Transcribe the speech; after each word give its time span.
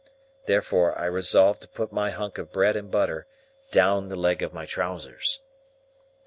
Therefore 0.47 0.97
I 0.97 1.05
resolved 1.05 1.61
to 1.61 1.67
put 1.67 1.91
my 1.93 2.09
hunk 2.09 2.39
of 2.39 2.51
bread 2.51 2.75
and 2.75 2.89
butter 2.89 3.27
down 3.69 4.07
the 4.09 4.15
leg 4.15 4.41
of 4.41 4.51
my 4.51 4.65
trousers. 4.65 5.43